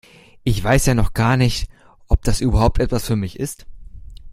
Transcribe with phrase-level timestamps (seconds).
[0.43, 1.69] Ich weiß ja noch gar nicht,
[2.07, 3.67] ob das überhaupt etwas für mich ist.